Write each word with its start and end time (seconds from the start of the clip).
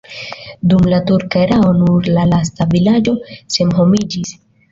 Dum 0.71 0.87
la 0.93 1.01
turka 1.09 1.39
erao 1.47 1.67
nur 1.81 2.09
la 2.17 2.25
lasta 2.31 2.67
vilaĝo 2.73 3.15
senhomiĝis. 3.59 4.35